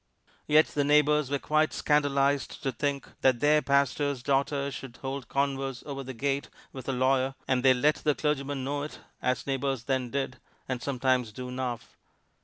[0.47, 5.83] Yet the neighbors were quite scandalized to think that their pastor's daughter should hold converse
[5.85, 9.83] over the gate with a lawyer, and they let the clergyman know it as neighbors
[9.83, 11.77] then did, and sometimes do now.